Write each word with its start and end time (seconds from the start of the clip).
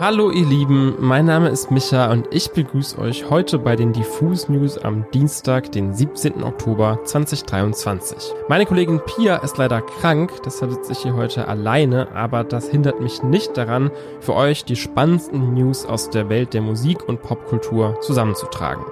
Hallo 0.00 0.30
ihr 0.30 0.46
Lieben, 0.46 0.94
mein 0.98 1.26
Name 1.26 1.50
ist 1.50 1.70
Micha 1.70 2.10
und 2.10 2.26
ich 2.32 2.52
begrüße 2.52 2.98
euch 2.98 3.28
heute 3.28 3.58
bei 3.58 3.76
den 3.76 3.92
Diffus 3.92 4.48
News 4.48 4.78
am 4.78 5.04
Dienstag, 5.12 5.72
den 5.72 5.92
17. 5.92 6.42
Oktober 6.42 7.00
2023. 7.04 8.32
Meine 8.48 8.64
Kollegin 8.64 9.02
Pia 9.04 9.36
ist 9.36 9.58
leider 9.58 9.82
krank, 9.82 10.32
deshalb 10.42 10.70
sitze 10.72 10.92
ich 10.92 11.00
hier 11.00 11.16
heute 11.16 11.48
alleine, 11.48 12.12
aber 12.12 12.44
das 12.44 12.70
hindert 12.70 13.02
mich 13.02 13.22
nicht 13.22 13.58
daran, 13.58 13.90
für 14.20 14.32
euch 14.32 14.64
die 14.64 14.76
spannendsten 14.76 15.52
News 15.52 15.84
aus 15.84 16.08
der 16.08 16.30
Welt 16.30 16.54
der 16.54 16.62
Musik 16.62 17.06
und 17.06 17.20
Popkultur 17.20 18.00
zusammenzutragen. 18.00 18.86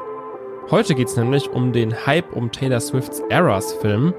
Heute 0.71 0.95
geht's 0.95 1.17
nämlich 1.17 1.49
um 1.49 1.73
den 1.73 2.05
Hype 2.05 2.37
um 2.37 2.53
Taylor 2.53 2.81
Swifts 2.81 3.21
Eras 3.31 3.73
Film 3.73 4.13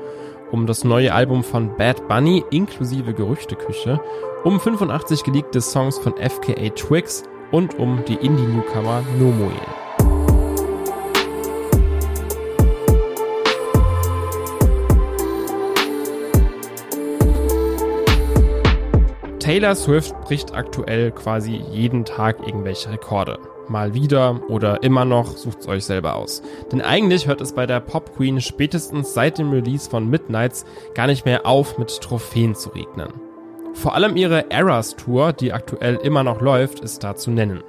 um 0.52 0.66
das 0.66 0.84
neue 0.84 1.14
Album 1.14 1.44
von 1.44 1.76
Bad 1.78 2.08
Bunny 2.08 2.44
inklusive 2.52 3.14
Gerüchteküche, 3.14 4.00
um 4.44 4.60
85 4.60 5.24
geleakte 5.24 5.62
Songs 5.62 5.98
von 5.98 6.14
FKA 6.14 6.70
Twigs 6.70 7.24
und 7.52 7.78
um 7.78 8.04
die 8.06 8.16
Indie-Newcomer 8.16 9.04
Nomoel. 9.20 9.52
Taylor 19.40 19.74
Swift 19.74 20.14
bricht 20.22 20.54
aktuell 20.54 21.12
quasi 21.12 21.56
jeden 21.72 22.06
Tag 22.06 22.46
irgendwelche 22.46 22.92
Rekorde 22.92 23.40
mal 23.70 23.94
wieder 23.94 24.42
oder 24.50 24.84
immer 24.84 25.06
noch, 25.06 25.38
sucht's 25.38 25.68
euch 25.68 25.86
selber 25.86 26.16
aus. 26.16 26.42
Denn 26.72 26.82
eigentlich 26.82 27.28
hört 27.28 27.42
es 27.42 27.54
bei 27.54 27.66
der 27.66 27.80
Pop 27.80 28.16
Queen 28.16 28.42
spätestens 28.42 29.14
seit 29.14 29.38
dem 29.38 29.52
Release 29.52 29.90
von 29.90 30.10
Midnights 30.10 30.66
gar 30.96 31.08
nicht 31.08 31.26
mehr 31.26 31.46
auf, 31.46 31.78
mit 31.78 32.02
Trophäen 32.02 32.56
zu 32.56 32.70
regnen. 32.70 33.10
Vor 33.74 33.96
allem 33.96 34.18
ihre 34.18 34.52
Eras 34.52 34.96
Tour, 34.96 35.34
die 35.34 35.54
aktuell 35.54 35.96
immer 35.96 36.24
noch 36.24 36.42
läuft, 36.42 36.80
ist 36.80 37.04
da 37.04 37.16
zu 37.16 37.32
nennen. 37.32 37.64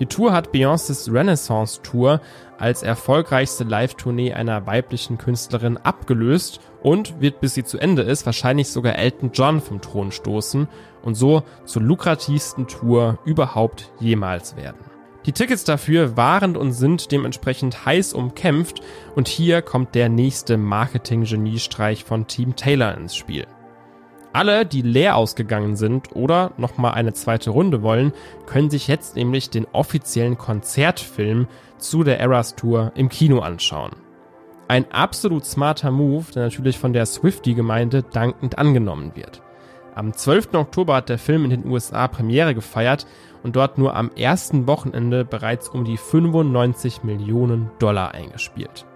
Die 0.00 0.06
Tour 0.06 0.32
hat 0.32 0.50
Beyoncés 0.50 1.12
Renaissance 1.12 1.82
Tour 1.82 2.20
als 2.58 2.82
erfolgreichste 2.82 3.64
Live-Tournee 3.64 4.32
einer 4.32 4.66
weiblichen 4.66 5.18
Künstlerin 5.18 5.76
abgelöst 5.76 6.60
und 6.82 7.20
wird, 7.20 7.40
bis 7.40 7.54
sie 7.54 7.64
zu 7.64 7.78
Ende 7.78 8.02
ist, 8.02 8.24
wahrscheinlich 8.26 8.68
sogar 8.68 8.96
Elton 8.96 9.30
John 9.32 9.60
vom 9.60 9.80
Thron 9.80 10.10
stoßen 10.10 10.68
und 11.02 11.14
so 11.14 11.42
zur 11.64 11.82
lukrativsten 11.82 12.66
Tour 12.66 13.18
überhaupt 13.24 13.92
jemals 14.00 14.56
werden. 14.56 14.78
Die 15.26 15.32
Tickets 15.32 15.64
dafür 15.64 16.16
waren 16.16 16.56
und 16.56 16.72
sind 16.72 17.12
dementsprechend 17.12 17.84
heiß 17.84 18.14
umkämpft 18.14 18.80
und 19.14 19.28
hier 19.28 19.60
kommt 19.60 19.94
der 19.94 20.08
nächste 20.08 20.56
Marketing-Geniestreich 20.56 22.04
von 22.04 22.26
Team 22.26 22.56
Taylor 22.56 22.96
ins 22.96 23.14
Spiel. 23.14 23.46
Alle, 24.32 24.64
die 24.64 24.82
leer 24.82 25.16
ausgegangen 25.16 25.76
sind 25.76 26.14
oder 26.14 26.52
nochmal 26.56 26.92
eine 26.92 27.12
zweite 27.12 27.50
Runde 27.50 27.82
wollen, 27.82 28.12
können 28.46 28.70
sich 28.70 28.86
jetzt 28.88 29.16
nämlich 29.16 29.50
den 29.50 29.66
offiziellen 29.72 30.38
Konzertfilm 30.38 31.48
zu 31.78 32.04
der 32.04 32.20
Eras 32.20 32.54
Tour 32.54 32.92
im 32.94 33.08
Kino 33.08 33.40
anschauen. 33.40 33.90
Ein 34.68 34.90
absolut 34.92 35.44
smarter 35.44 35.90
Move, 35.90 36.26
der 36.32 36.44
natürlich 36.44 36.78
von 36.78 36.92
der 36.92 37.04
Swifty-Gemeinde 37.04 38.04
dankend 38.04 38.56
angenommen 38.56 39.12
wird. 39.16 39.42
Am 39.94 40.12
12. 40.12 40.54
Oktober 40.54 40.96
hat 40.96 41.08
der 41.08 41.18
Film 41.18 41.44
in 41.44 41.50
den 41.50 41.66
USA 41.66 42.06
Premiere 42.08 42.54
gefeiert 42.54 43.06
und 43.42 43.56
dort 43.56 43.78
nur 43.78 43.96
am 43.96 44.10
ersten 44.16 44.66
Wochenende 44.66 45.24
bereits 45.24 45.68
um 45.68 45.84
die 45.84 45.96
95 45.96 47.02
Millionen 47.02 47.70
Dollar 47.78 48.12
eingespielt. 48.12 48.86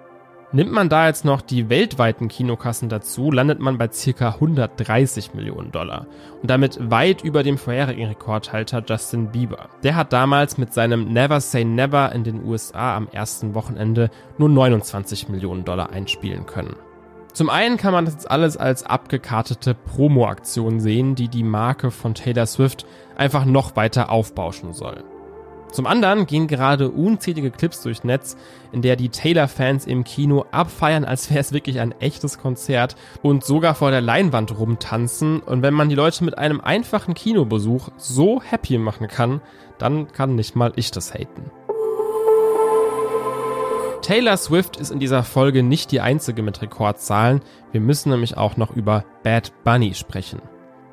Nimmt 0.54 0.70
man 0.70 0.88
da 0.88 1.08
jetzt 1.08 1.24
noch 1.24 1.40
die 1.40 1.68
weltweiten 1.68 2.28
Kinokassen 2.28 2.88
dazu, 2.88 3.32
landet 3.32 3.58
man 3.58 3.76
bei 3.76 3.88
ca. 3.88 4.28
130 4.28 5.34
Millionen 5.34 5.72
Dollar 5.72 6.06
und 6.42 6.48
damit 6.48 6.78
weit 6.92 7.24
über 7.24 7.42
dem 7.42 7.58
vorherigen 7.58 8.06
Rekordhalter 8.06 8.84
Justin 8.86 9.32
Bieber. 9.32 9.68
Der 9.82 9.96
hat 9.96 10.12
damals 10.12 10.56
mit 10.56 10.72
seinem 10.72 11.12
Never 11.12 11.40
Say 11.40 11.64
Never 11.64 12.12
in 12.12 12.22
den 12.22 12.44
USA 12.44 12.96
am 12.96 13.08
ersten 13.08 13.56
Wochenende 13.56 14.10
nur 14.38 14.48
29 14.48 15.28
Millionen 15.28 15.64
Dollar 15.64 15.90
einspielen 15.90 16.46
können. 16.46 16.76
Zum 17.34 17.50
einen 17.50 17.78
kann 17.78 17.92
man 17.92 18.04
das 18.04 18.26
alles 18.26 18.56
als 18.56 18.84
abgekartete 18.84 19.74
Promo-Aktion 19.74 20.78
sehen, 20.78 21.16
die 21.16 21.26
die 21.26 21.42
Marke 21.42 21.90
von 21.90 22.14
Taylor 22.14 22.46
Swift 22.46 22.86
einfach 23.16 23.44
noch 23.44 23.74
weiter 23.74 24.10
aufbauschen 24.10 24.72
soll. 24.72 25.02
Zum 25.72 25.88
anderen 25.88 26.26
gehen 26.26 26.46
gerade 26.46 26.88
unzählige 26.92 27.50
Clips 27.50 27.82
durchs 27.82 28.04
Netz, 28.04 28.36
in 28.70 28.82
der 28.82 28.94
die 28.94 29.08
Taylor-Fans 29.08 29.84
im 29.84 30.04
Kino 30.04 30.44
abfeiern, 30.52 31.04
als 31.04 31.28
wäre 31.28 31.40
es 31.40 31.52
wirklich 31.52 31.80
ein 31.80 31.90
echtes 32.00 32.38
Konzert 32.38 32.94
und 33.20 33.42
sogar 33.42 33.74
vor 33.74 33.90
der 33.90 34.00
Leinwand 34.00 34.56
rumtanzen. 34.56 35.40
Und 35.40 35.62
wenn 35.62 35.74
man 35.74 35.88
die 35.88 35.96
Leute 35.96 36.22
mit 36.22 36.38
einem 36.38 36.60
einfachen 36.60 37.14
Kinobesuch 37.14 37.88
so 37.96 38.40
happy 38.40 38.78
machen 38.78 39.08
kann, 39.08 39.40
dann 39.78 40.06
kann 40.12 40.36
nicht 40.36 40.54
mal 40.54 40.72
ich 40.76 40.92
das 40.92 41.12
haten. 41.12 41.50
Taylor 44.04 44.36
Swift 44.36 44.76
ist 44.76 44.90
in 44.90 44.98
dieser 44.98 45.22
Folge 45.22 45.62
nicht 45.62 45.90
die 45.90 46.02
einzige 46.02 46.42
mit 46.42 46.60
Rekordzahlen. 46.60 47.40
Wir 47.72 47.80
müssen 47.80 48.10
nämlich 48.10 48.36
auch 48.36 48.58
noch 48.58 48.76
über 48.76 49.02
Bad 49.22 49.50
Bunny 49.64 49.94
sprechen. 49.94 50.42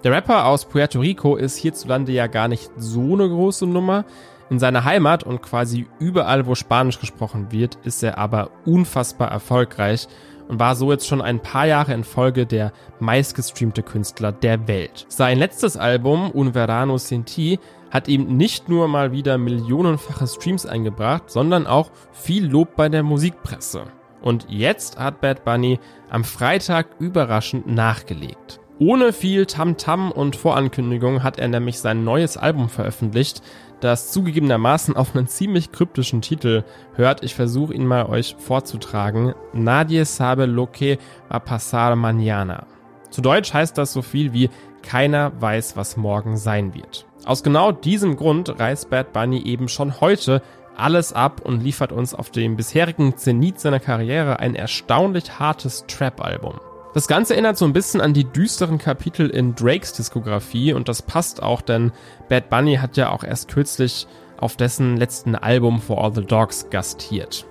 Der 0.06 0.14
Rapper 0.14 0.46
aus 0.46 0.64
Puerto 0.64 1.02
Rico 1.02 1.36
ist 1.36 1.58
hierzulande 1.58 2.14
ja 2.14 2.28
gar 2.28 2.48
nicht 2.48 2.72
so 2.78 3.16
eine 3.16 3.28
große 3.28 3.68
Nummer. 3.68 4.06
In 4.50 4.60
seiner 4.60 4.86
Heimat 4.86 5.26
und 5.26 5.42
quasi 5.42 5.88
überall, 6.00 6.48
wo 6.48 6.56
Spanisch 6.56 7.02
gesprochen 7.02 7.52
wird, 7.52 7.78
ist 7.84 8.02
er 8.02 8.18
aber 8.18 8.50
unfassbar 8.66 9.30
erfolgreich 9.30 10.08
und 10.48 10.62
war 10.62 10.78
so 10.78 10.90
jetzt 10.90 11.06
schon 11.06 11.22
ein 11.22 11.42
paar 11.42 11.68
Jahre 11.68 11.94
in 11.94 12.06
Folge 12.06 12.46
der 12.46 12.72
meistgestreamte 13.02 13.84
Künstler 13.84 14.32
der 14.32 14.70
Welt. 14.70 15.06
Sein 15.10 15.38
letztes 15.38 15.76
Album, 15.76 16.32
Un 16.34 16.54
Verano 16.54 16.98
Sin 16.98 17.26
Ti, 17.26 17.60
hat 17.92 18.08
ihm 18.08 18.38
nicht 18.38 18.70
nur 18.70 18.88
mal 18.88 19.12
wieder 19.12 19.38
millionenfache 19.38 20.26
Streams 20.26 20.66
eingebracht, 20.66 21.30
sondern 21.30 21.68
auch 21.68 21.92
viel 22.14 22.48
Lob 22.48 22.76
bei 22.76 22.90
der 22.90 23.04
Musikpresse. 23.04 23.84
Und 24.22 24.48
jetzt 24.50 24.98
hat 24.98 25.22
Bad 25.22 25.44
Bunny 25.46 25.80
am 26.10 26.24
Freitag 26.24 26.88
überraschend 27.00 27.68
nachgelegt. 27.68 28.60
Ohne 28.80 29.14
viel 29.14 29.46
Tamtam 29.46 30.10
-Tam 30.10 30.12
und 30.12 30.36
Vorankündigung 30.36 31.22
hat 31.22 31.38
er 31.38 31.48
nämlich 31.48 31.80
sein 31.80 32.04
neues 32.04 32.38
Album 32.38 32.70
veröffentlicht, 32.70 33.44
das 33.80 34.12
zugegebenermaßen 34.12 34.96
auf 34.96 35.16
einen 35.16 35.28
ziemlich 35.28 35.72
kryptischen 35.72 36.22
Titel 36.22 36.64
hört. 36.96 37.24
Ich 37.24 37.36
versuche 37.36 37.74
ihn 37.74 37.86
mal 37.86 38.06
euch 38.08 38.36
vorzutragen. 38.40 39.34
Nadie 39.54 40.06
sabe 40.06 40.46
lo 40.46 40.68
que 40.68 40.98
va 41.30 41.40
pasar 41.40 41.96
mañana. 41.96 42.64
Zu 43.10 43.22
Deutsch 43.22 43.54
heißt 43.54 43.78
das 43.78 43.92
so 43.92 44.02
viel 44.02 44.34
wie 44.34 44.50
keiner 44.82 45.32
weiß, 45.40 45.76
was 45.78 45.98
morgen 45.98 46.38
sein 46.38 46.74
wird. 46.74 47.06
Aus 47.26 47.44
genau 47.44 47.72
diesem 47.72 48.16
Grund 48.16 48.60
reißt 48.60 48.90
Bad 48.90 49.14
Bunny 49.14 49.42
eben 49.44 49.68
schon 49.68 50.02
heute 50.02 50.42
alles 50.76 51.14
ab 51.14 51.42
und 51.44 51.64
liefert 51.64 51.92
uns 51.92 52.14
auf 52.16 52.32
dem 52.32 52.56
bisherigen 52.56 53.18
Zenit 53.18 53.60
seiner 53.60 53.80
Karriere 53.80 54.40
ein 54.40 54.56
erstaunlich 54.56 55.40
hartes 55.40 55.86
Trap-Album. 55.88 56.60
Das 56.94 57.08
Ganze 57.08 57.34
erinnert 57.34 57.58
so 57.58 57.66
ein 57.66 57.74
bisschen 57.74 58.02
an 58.02 58.14
die 58.14 58.26
düsteren 58.26 58.78
Kapitel 58.78 59.30
in 59.30 59.56
Drakes 59.56 59.94
Diskografie 59.94 60.74
und 60.74 60.90
das 60.90 61.02
passt 61.02 61.42
auch, 61.42 61.62
denn 61.62 61.92
Bad 62.28 62.50
Bunny 62.50 62.76
hat 62.76 62.98
ja 62.98 63.12
auch 63.12 63.24
erst 63.24 63.50
kürzlich 63.50 64.08
auf 64.38 64.58
dessen 64.58 64.98
letzten 64.98 65.36
Album 65.36 65.80
For 65.80 66.04
All 66.04 66.14
the 66.14 66.26
Dogs 66.26 66.70
gastiert. 66.70 67.46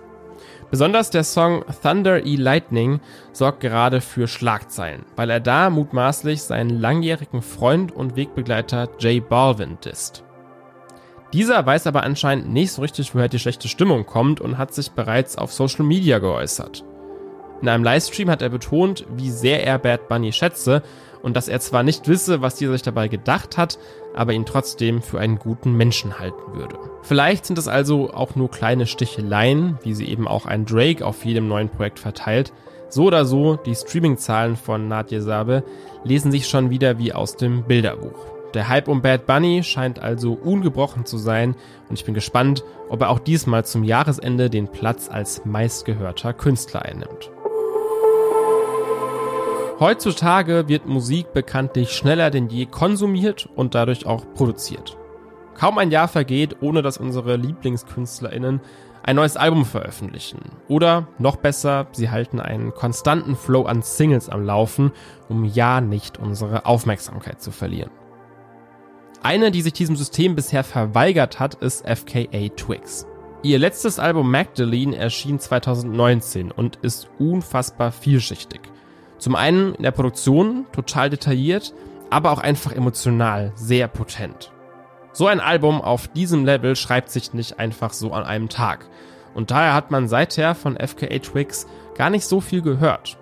Besonders 0.71 1.11
der 1.11 1.25
Song 1.25 1.65
Thunder 1.83 2.25
E 2.25 2.37
Lightning 2.37 3.01
sorgt 3.33 3.61
gerade 3.61 4.01
für 4.01 4.29
Schlagzeilen, 4.29 5.05
weil 5.17 5.29
er 5.31 5.41
da 5.41 5.69
mutmaßlich 5.69 6.43
seinen 6.43 6.81
langjährigen 6.81 7.43
Freund 7.43 7.91
und 7.91 8.15
Wegbegleiter 8.15 8.89
Jay 9.01 9.19
Balvin 9.19 9.79
disst. 9.85 10.23
Dieser 11.33 11.67
weiß 11.67 11.89
aber 11.89 12.05
anscheinend 12.05 12.53
nicht 12.53 12.73
so 12.73 12.83
richtig, 12.83 13.15
woher 13.15 13.29
die 13.29 13.39
schlechte 13.41 13.69
Stimmung 13.69 14.07
kommt 14.07 14.41
und 14.41 14.59
hat 14.59 14.73
sich 14.73 14.93
bereits 14.93 15.37
auf 15.37 15.53
Social 15.53 15.85
Media 15.85 16.19
geäußert. 16.19 16.85
In 17.63 17.69
einem 17.69 17.85
Livestream 17.85 18.31
hat 18.31 18.43
er 18.43 18.49
betont, 18.49 19.07
wie 19.17 19.31
sehr 19.31 19.65
er 19.67 19.79
Bad 19.79 20.09
Bunny 20.09 20.33
schätze 20.33 20.83
und 21.23 21.37
dass 21.37 21.49
er 21.49 21.61
zwar 21.61 21.83
nicht 21.83 22.09
wisse, 22.09 22.43
was 22.43 22.57
dieser 22.57 22.73
sich 22.73 22.83
dabei 22.83 23.09
gedacht 23.09 23.57
hat, 23.57 23.79
aber 24.15 24.33
ihn 24.33 24.47
trotzdem 24.47 25.03
für 25.03 25.21
einen 25.21 25.39
guten 25.39 25.77
Menschen 25.77 26.19
halten 26.19 26.55
würde. 26.55 26.79
Vielleicht 27.03 27.47
sind 27.47 27.59
es 27.59 27.69
also 27.69 28.13
auch 28.13 28.35
nur 28.35 28.51
kleine 28.51 28.87
Sticheleien, 28.87 29.79
wie 29.83 29.95
sie 29.95 30.07
eben 30.07 30.27
auch 30.27 30.47
ein 30.47 30.67
Drake 30.67 31.05
auf 31.05 31.25
jedem 31.25 31.49
neuen 31.49 31.69
Projekt 31.69 31.99
verteilt. 31.99 32.53
So 32.89 33.05
oder 33.05 33.25
so, 33.25 33.57
die 33.57 33.75
Streaming-Zahlen 33.75 34.57
von 34.57 34.89
Nadje 34.89 35.23
Sabe 35.23 35.63
lesen 36.03 36.33
sich 36.33 36.49
schon 36.49 36.71
wieder 36.71 36.99
wie 36.99 37.13
aus 37.13 37.37
dem 37.37 37.63
Bilderbuch. 37.65 38.27
Der 38.55 38.69
Hype 38.69 38.89
um 38.89 39.01
Bad 39.01 39.27
Bunny 39.27 39.63
scheint 39.63 40.01
also 40.01 40.33
ungebrochen 40.33 41.07
zu 41.07 41.19
sein 41.19 41.55
und 41.89 41.99
ich 41.99 42.05
bin 42.05 42.15
gespannt, 42.15 42.65
ob 42.89 43.03
er 43.03 43.11
auch 43.11 43.21
diesmal 43.21 43.65
zum 43.65 43.85
Jahresende 43.85 44.51
den 44.51 44.67
Platz 44.67 45.09
als 45.09 45.45
meistgehörter 45.45 46.33
Künstler 46.33 46.83
einnimmt. 46.83 47.31
Heutzutage 49.81 50.69
wird 50.69 50.87
Musik 50.87 51.33
bekanntlich 51.33 51.93
schneller 51.93 52.31
denn 52.31 52.51
je 52.51 52.67
konsumiert 52.67 53.49
und 53.57 53.75
dadurch 53.75 54.05
auch 54.05 54.27
produziert. 54.35 54.99
Kaum 55.55 55.79
ein 55.79 55.91
Jahr 55.91 56.07
vergeht, 56.07 56.59
ohne 56.61 56.83
dass 56.83 56.99
unsere 56.99 57.37
Lieblingskünstlerinnen 57.37 58.61
ein 59.03 59.17
neues 59.17 59.39
Album 59.39 59.65
veröffentlichen. 59.65 60.41
Oder 60.69 61.09
noch 61.19 61.37
besser, 61.37 61.87
sie 61.93 62.11
halten 62.11 62.41
einen 62.41 62.75
konstanten 62.75 63.37
Flow 63.37 63.65
an 63.65 63.81
Singles 63.81 64.29
am 64.29 64.45
Laufen, 64.45 64.93
um 65.31 65.47
ja 65.47 65.81
nicht 65.81 66.19
unsere 66.19 66.67
Aufmerksamkeit 66.67 67.41
zu 67.41 67.51
verlieren. 67.51 67.91
Eine, 69.23 69.51
die 69.51 69.63
sich 69.63 69.73
diesem 69.73 69.97
System 69.97 70.35
bisher 70.35 70.63
verweigert 70.63 71.41
hat, 71.41 71.55
ist 71.55 71.89
FKA 71.89 72.49
Twigs. 72.55 73.07
Ihr 73.43 73.59
letztes 73.59 73.99
Album 73.99 74.31
Magdalene 74.31 74.95
erschien 74.95 75.39
2019 75.39 76.51
und 76.51 76.77
ist 76.83 77.09
unfassbar 77.19 77.93
vielschichtig. 77.93 78.61
Zum 79.21 79.37
einen 79.37 79.75
in 79.75 79.83
der 79.83 79.91
Produktion 79.91 80.65
total 80.73 81.11
detailliert, 81.11 81.75
aber 82.09 82.33
auch 82.33 82.39
einfach 82.39 82.73
emotional 82.73 83.53
sehr 83.55 83.87
potent. 83.87 84.51
So 85.13 85.27
ein 85.27 85.41
Album 85.41 85.83
auf 85.83 86.09
diesem 86.09 86.47
Level 86.47 86.75
schreibt 86.75 87.11
sich 87.11 87.35
nicht 87.35 87.59
einfach 87.59 87.93
so 87.93 88.13
an 88.13 88.25
einem 88.25 88.49
Tag. 88.49 88.89
Und 89.35 89.51
daher 89.51 89.75
hat 89.75 89.91
man 89.91 90.09
seither 90.09 90.55
von 90.55 90.77
FKA 90.77 91.19
Twigs 91.19 91.67
gar 91.97 92.09
nicht 92.09 92.25
so 92.25 92.41
viel 92.41 92.63
gehört. 92.63 93.19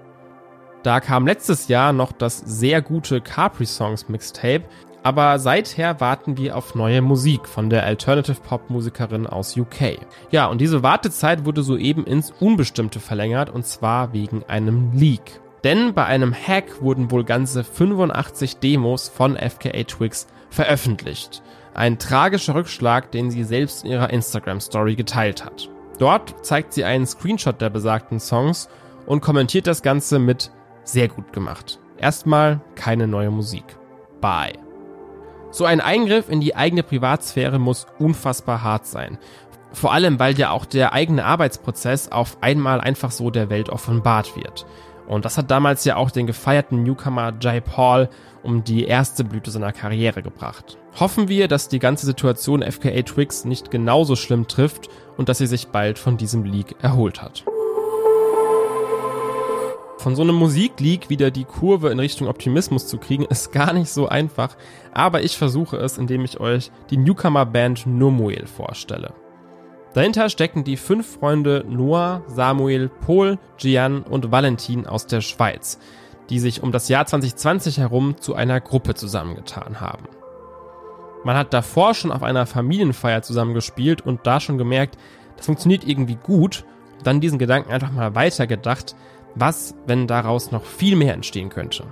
Da 0.84 1.00
kam 1.00 1.26
letztes 1.26 1.66
Jahr 1.66 1.92
noch 1.92 2.12
das 2.12 2.38
sehr 2.38 2.80
gute 2.80 3.20
Capri 3.20 3.66
Songs 3.66 4.08
Mixtape, 4.08 4.64
aber 5.02 5.40
seither 5.40 6.00
warten 6.00 6.36
wir 6.36 6.56
auf 6.56 6.76
neue 6.76 7.02
Musik 7.02 7.48
von 7.48 7.70
der 7.70 7.84
Alternative 7.84 8.40
Pop 8.40 8.70
Musikerin 8.70 9.26
aus 9.26 9.56
UK. 9.56 9.98
Ja, 10.30 10.46
und 10.46 10.60
diese 10.60 10.84
Wartezeit 10.84 11.44
wurde 11.44 11.64
soeben 11.64 12.04
ins 12.04 12.30
Unbestimmte 12.30 13.00
verlängert 13.00 13.50
und 13.50 13.66
zwar 13.66 14.12
wegen 14.12 14.44
einem 14.44 14.92
Leak. 14.92 15.40
Denn 15.64 15.94
bei 15.94 16.04
einem 16.04 16.34
Hack 16.34 16.80
wurden 16.80 17.10
wohl 17.10 17.24
ganze 17.24 17.64
85 17.64 18.58
Demos 18.58 19.08
von 19.08 19.36
FKA 19.36 19.82
Twigs 19.84 20.26
veröffentlicht. 20.50 21.42
Ein 21.74 21.98
tragischer 21.98 22.54
Rückschlag, 22.54 23.10
den 23.12 23.30
sie 23.30 23.44
selbst 23.44 23.84
in 23.84 23.90
ihrer 23.90 24.10
Instagram 24.10 24.60
Story 24.60 24.94
geteilt 24.94 25.44
hat. 25.44 25.68
Dort 25.98 26.44
zeigt 26.44 26.72
sie 26.72 26.84
einen 26.84 27.06
Screenshot 27.06 27.60
der 27.60 27.70
besagten 27.70 28.20
Songs 28.20 28.68
und 29.06 29.20
kommentiert 29.20 29.66
das 29.66 29.82
Ganze 29.82 30.18
mit 30.18 30.50
sehr 30.84 31.08
gut 31.08 31.32
gemacht. 31.32 31.80
Erstmal 31.98 32.60
keine 32.76 33.06
neue 33.06 33.30
Musik. 33.30 33.64
Bye. 34.20 34.58
So 35.50 35.64
ein 35.64 35.80
Eingriff 35.80 36.28
in 36.28 36.40
die 36.40 36.54
eigene 36.54 36.82
Privatsphäre 36.82 37.58
muss 37.58 37.86
unfassbar 37.98 38.62
hart 38.62 38.86
sein. 38.86 39.18
Vor 39.72 39.92
allem, 39.92 40.18
weil 40.18 40.38
ja 40.38 40.50
auch 40.50 40.64
der 40.64 40.92
eigene 40.92 41.24
Arbeitsprozess 41.24 42.10
auf 42.10 42.38
einmal 42.42 42.80
einfach 42.80 43.10
so 43.10 43.30
der 43.30 43.50
Welt 43.50 43.68
offenbart 43.68 44.36
wird. 44.36 44.66
Und 45.08 45.24
das 45.24 45.38
hat 45.38 45.50
damals 45.50 45.84
ja 45.86 45.96
auch 45.96 46.10
den 46.10 46.26
gefeierten 46.26 46.82
Newcomer 46.82 47.32
Jay 47.40 47.62
Paul 47.62 48.10
um 48.42 48.62
die 48.62 48.84
erste 48.84 49.24
Blüte 49.24 49.50
seiner 49.50 49.72
Karriere 49.72 50.22
gebracht. 50.22 50.76
Hoffen 51.00 51.28
wir, 51.28 51.48
dass 51.48 51.68
die 51.68 51.78
ganze 51.78 52.04
Situation 52.04 52.62
FKA 52.62 53.02
Twigs 53.02 53.46
nicht 53.46 53.70
genauso 53.70 54.16
schlimm 54.16 54.48
trifft 54.48 54.88
und 55.16 55.30
dass 55.30 55.38
sie 55.38 55.46
sich 55.46 55.68
bald 55.68 55.98
von 55.98 56.18
diesem 56.18 56.44
Leak 56.44 56.76
erholt 56.82 57.22
hat. 57.22 57.44
Von 59.96 60.14
so 60.14 60.22
einem 60.22 60.36
Musikleak 60.36 61.08
wieder 61.08 61.30
die 61.30 61.44
Kurve 61.44 61.88
in 61.88 61.98
Richtung 61.98 62.28
Optimismus 62.28 62.86
zu 62.86 62.98
kriegen, 62.98 63.24
ist 63.24 63.50
gar 63.50 63.72
nicht 63.72 63.90
so 63.90 64.08
einfach, 64.08 64.56
aber 64.92 65.22
ich 65.22 65.38
versuche 65.38 65.78
es, 65.78 65.98
indem 65.98 66.24
ich 66.24 66.38
euch 66.38 66.70
die 66.90 66.98
Newcomer-Band 66.98 67.86
Nomuel 67.86 68.46
vorstelle. 68.46 69.14
Dahinter 69.94 70.28
stecken 70.28 70.64
die 70.64 70.76
fünf 70.76 71.18
Freunde 71.18 71.64
Noah, 71.66 72.22
Samuel, 72.26 72.88
Paul, 72.88 73.38
Gian 73.56 74.02
und 74.02 74.30
Valentin 74.30 74.86
aus 74.86 75.06
der 75.06 75.20
Schweiz, 75.20 75.78
die 76.30 76.38
sich 76.38 76.62
um 76.62 76.72
das 76.72 76.88
Jahr 76.88 77.06
2020 77.06 77.78
herum 77.78 78.16
zu 78.20 78.34
einer 78.34 78.60
Gruppe 78.60 78.94
zusammengetan 78.94 79.80
haben. 79.80 80.04
Man 81.24 81.36
hat 81.36 81.52
davor 81.52 81.94
schon 81.94 82.12
auf 82.12 82.22
einer 82.22 82.46
Familienfeier 82.46 83.22
zusammengespielt 83.22 84.02
und 84.02 84.26
da 84.26 84.40
schon 84.40 84.58
gemerkt, 84.58 84.96
das 85.36 85.46
funktioniert 85.46 85.86
irgendwie 85.86 86.16
gut, 86.16 86.64
dann 87.02 87.20
diesen 87.20 87.38
Gedanken 87.38 87.72
einfach 87.72 87.90
mal 87.90 88.14
weitergedacht, 88.14 88.94
was, 89.34 89.74
wenn 89.86 90.06
daraus 90.06 90.52
noch 90.52 90.64
viel 90.64 90.96
mehr 90.96 91.14
entstehen 91.14 91.48
könnte. 91.48 91.84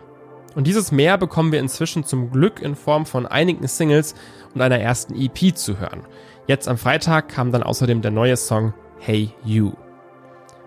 Und 0.57 0.67
dieses 0.67 0.91
Mehr 0.91 1.19
bekommen 1.19 1.53
wir 1.53 1.61
inzwischen 1.61 2.03
zum 2.03 2.31
Glück 2.31 2.63
in 2.63 2.77
Form 2.77 3.05
von 3.05 3.27
einigen 3.27 3.69
Singles 3.69 4.15
und 4.55 4.63
einer 4.63 4.81
ersten 4.81 5.15
EP 5.15 5.55
zu 5.55 5.79
hören. 5.79 6.01
Jetzt 6.47 6.67
am 6.67 6.79
Freitag 6.79 7.29
kam 7.29 7.53
dann 7.53 7.63
außerdem 7.63 8.01
der 8.01 8.11
neue 8.11 8.39
Song 8.39 8.73
Hey 8.99 9.31
You. 9.45 9.73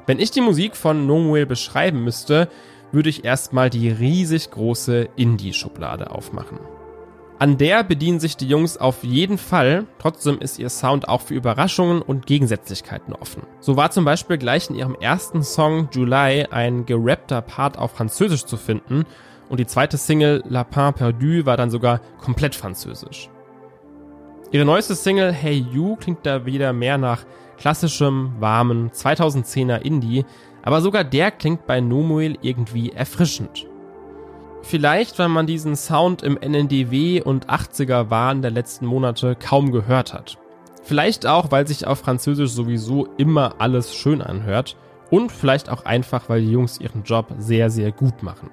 Wenn 0.05 0.19
ich 0.19 0.29
die 0.29 0.41
Musik 0.41 0.75
von 0.75 1.07
Nomuel 1.07 1.47
beschreiben 1.47 2.03
müsste, 2.03 2.49
würde 2.91 3.09
ich 3.09 3.25
erstmal 3.25 3.71
die 3.71 3.89
riesig 3.89 4.51
große 4.51 5.09
Indie-Schublade 5.15 6.11
aufmachen. 6.11 6.59
An 7.39 7.57
der 7.57 7.83
bedienen 7.83 8.19
sich 8.19 8.37
die 8.37 8.47
Jungs 8.47 8.77
auf 8.77 9.03
jeden 9.03 9.39
Fall, 9.39 9.85
trotzdem 9.97 10.39
ist 10.39 10.59
ihr 10.59 10.69
Sound 10.69 11.07
auch 11.07 11.21
für 11.21 11.33
Überraschungen 11.33 12.03
und 12.03 12.27
Gegensätzlichkeiten 12.27 13.15
offen. 13.15 13.41
So 13.59 13.75
war 13.75 13.89
zum 13.89 14.05
Beispiel 14.05 14.37
gleich 14.37 14.69
in 14.69 14.75
ihrem 14.75 14.93
ersten 14.93 15.41
Song 15.41 15.89
July 15.91 16.45
ein 16.51 16.85
gerappter 16.85 17.41
Part 17.41 17.79
auf 17.79 17.91
Französisch 17.93 18.45
zu 18.45 18.57
finden 18.57 19.05
und 19.49 19.59
die 19.59 19.67
zweite 19.67 19.97
Single 19.97 20.43
Lapin 20.47 20.93
Perdu 20.93 21.45
war 21.45 21.57
dann 21.57 21.71
sogar 21.71 22.01
komplett 22.21 22.55
französisch. 22.55 23.29
Ihre 24.51 24.65
neueste 24.65 24.95
Single 24.95 25.31
Hey 25.31 25.65
You 25.71 25.95
klingt 25.95 26.25
da 26.25 26.45
wieder 26.45 26.73
mehr 26.73 26.97
nach 26.97 27.25
klassischem, 27.57 28.33
warmen 28.39 28.89
2010er 28.91 29.81
Indie, 29.81 30.25
aber 30.63 30.81
sogar 30.81 31.03
der 31.03 31.31
klingt 31.31 31.67
bei 31.67 31.81
Nomuel 31.81 32.37
irgendwie 32.41 32.91
erfrischend. 32.91 33.67
Vielleicht, 34.61 35.17
weil 35.19 35.29
man 35.29 35.47
diesen 35.47 35.75
Sound 35.75 36.21
im 36.21 36.37
NNDW 36.37 37.21
und 37.21 37.47
80er 37.47 38.09
Wahn 38.09 38.41
der 38.41 38.51
letzten 38.51 38.85
Monate 38.85 39.35
kaum 39.35 39.71
gehört 39.71 40.13
hat. 40.13 40.37
Vielleicht 40.83 41.25
auch, 41.25 41.51
weil 41.51 41.67
sich 41.67 41.87
auf 41.87 41.99
Französisch 41.99 42.51
sowieso 42.51 43.07
immer 43.17 43.55
alles 43.59 43.95
schön 43.95 44.21
anhört. 44.21 44.75
Und 45.09 45.31
vielleicht 45.31 45.69
auch 45.69 45.85
einfach, 45.85 46.29
weil 46.29 46.41
die 46.41 46.51
Jungs 46.51 46.79
ihren 46.79 47.03
Job 47.03 47.33
sehr, 47.37 47.69
sehr 47.69 47.91
gut 47.91 48.21
machen. 48.21 48.49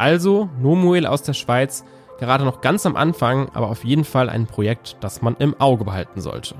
Also, 0.00 0.48
Nomuel 0.58 1.04
aus 1.04 1.24
der 1.24 1.34
Schweiz, 1.34 1.84
gerade 2.18 2.46
noch 2.46 2.62
ganz 2.62 2.86
am 2.86 2.96
Anfang, 2.96 3.50
aber 3.52 3.68
auf 3.68 3.84
jeden 3.84 4.04
Fall 4.04 4.30
ein 4.30 4.46
Projekt, 4.46 4.96
das 5.00 5.20
man 5.20 5.36
im 5.38 5.60
Auge 5.60 5.84
behalten 5.84 6.22
sollte. 6.22 6.54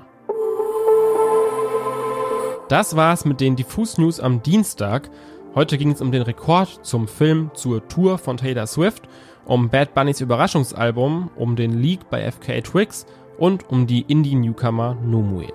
Das 2.68 2.96
war's 2.96 3.24
mit 3.24 3.40
den 3.40 3.56
Diffus 3.56 3.96
News 3.96 4.20
am 4.20 4.42
Dienstag. 4.42 5.08
Heute 5.54 5.78
ging 5.78 5.90
es 5.90 6.02
um 6.02 6.12
den 6.12 6.20
Rekord 6.20 6.84
zum 6.84 7.08
Film 7.08 7.50
zur 7.54 7.88
Tour 7.88 8.18
von 8.18 8.36
Taylor 8.36 8.66
Swift, 8.66 9.08
um 9.46 9.70
Bad 9.70 9.94
Bunnys 9.94 10.20
Überraschungsalbum, 10.20 11.30
um 11.34 11.56
den 11.56 11.80
Leak 11.80 12.10
bei 12.10 12.30
FKA 12.30 12.60
Twigs 12.60 13.06
und 13.38 13.70
um 13.70 13.86
die 13.86 14.02
Indie-Newcomer 14.02 14.98
Nomuel. 15.02 15.54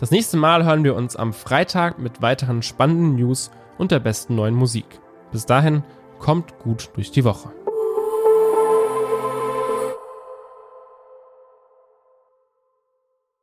Das 0.00 0.10
nächste 0.10 0.36
Mal 0.36 0.64
hören 0.64 0.82
wir 0.82 0.96
uns 0.96 1.14
am 1.14 1.32
Freitag 1.32 2.00
mit 2.00 2.22
weiteren 2.22 2.60
spannenden 2.62 3.14
News 3.14 3.52
und 3.78 3.92
der 3.92 4.00
besten 4.00 4.34
neuen 4.34 4.56
Musik. 4.56 4.98
Bis 5.30 5.46
dahin, 5.46 5.84
kommt 6.18 6.58
gut 6.58 6.90
durch 6.94 7.10
die 7.10 7.24
Woche. 7.24 7.50